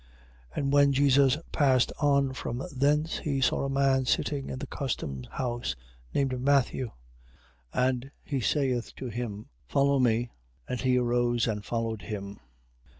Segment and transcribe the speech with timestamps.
[0.53, 0.57] 9:9.
[0.57, 5.25] And when Jesus passed on from thence, he saw a man sitting in the custom
[5.29, 5.75] house,
[6.11, 6.89] named Matthew;
[7.71, 10.31] and he saith to him: Follow me.
[10.67, 12.39] And he arose up and followed him.